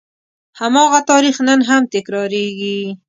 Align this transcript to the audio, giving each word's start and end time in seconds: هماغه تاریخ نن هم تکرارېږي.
هماغه 0.59 0.99
تاریخ 1.11 1.35
نن 1.47 1.59
هم 1.69 1.83
تکرارېږي. 1.93 2.79